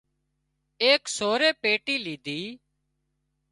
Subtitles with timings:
[0.83, 2.39] ايڪ سورئي پيٽي ليڌي